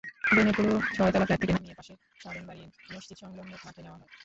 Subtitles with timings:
[0.25, 4.09] গ্রেনেডগুলো ছয়তলা ফ্ল্যাট থেকে নামিয়ে পাশের সারেং বাড়ির মসজিদ-সংলগ্ন মাঠে নেওয়া হয়।